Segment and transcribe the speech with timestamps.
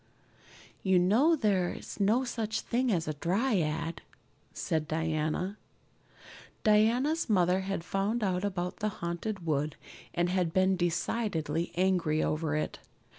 [0.81, 4.01] "You know there is no such thing as a dryad,"
[4.51, 5.59] said Diana.
[6.63, 9.75] Diana's mother had found out about the Haunted Wood
[10.15, 12.79] and had been decidedly angry over it.